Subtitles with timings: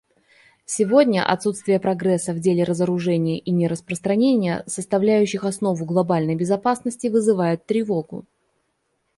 [0.65, 8.25] Сегодня отсутствие прогресса в деле разоружения и нераспространения, составляющих основу глобальной безопасности, вызывает тревогу.